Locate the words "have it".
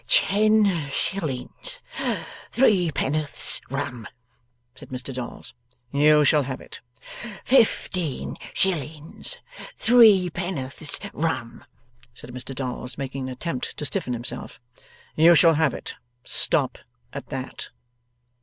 6.41-6.79, 15.53-15.93